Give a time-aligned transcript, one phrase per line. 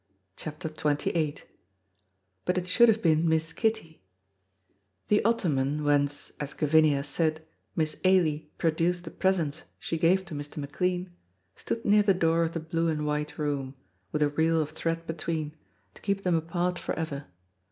[0.35, 1.35] CHAPTER XXVIII
[2.45, 4.01] BUT IT SHOULD HAVE BEEN MISS KITTY
[5.09, 10.57] The ottoman whence, as Gavinia said, Miss Ailie produced the presents she gave to Mr.
[10.57, 11.11] McLean,
[11.55, 13.75] stood near the door of the blue and white room,
[14.11, 15.55] with a reel of thread between,
[15.93, 17.27] to keep them apart forever.